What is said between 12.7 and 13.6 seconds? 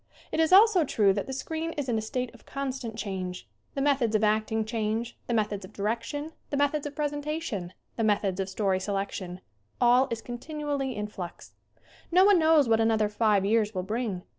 another five